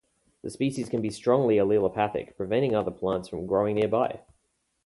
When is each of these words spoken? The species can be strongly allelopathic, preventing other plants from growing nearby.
The 0.41 0.49
species 0.49 0.89
can 0.89 1.03
be 1.03 1.11
strongly 1.11 1.57
allelopathic, 1.59 2.35
preventing 2.35 2.73
other 2.73 2.89
plants 2.89 3.29
from 3.29 3.45
growing 3.45 3.75
nearby. 3.75 4.21